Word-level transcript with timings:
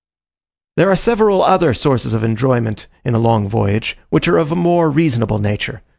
There 0.77 0.89
are 0.89 0.95
several 0.95 1.43
other 1.43 1.75
sources 1.75 2.15
of 2.15 2.23
enjoyment 2.23 2.87
in 3.05 3.13
a 3.13 3.19
long 3.19 3.47
voyage, 3.47 3.95
which 4.09 4.27
are 4.27 4.39
of 4.39 4.51
a 4.51 4.55
more 4.55 4.89
reasonable 4.89 5.37
nature. 5.37 5.83